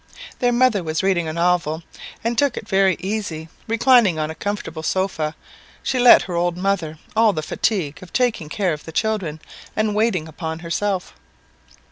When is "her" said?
6.25-6.33